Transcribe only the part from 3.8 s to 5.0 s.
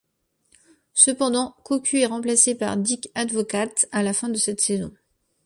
à la fin de cette saison.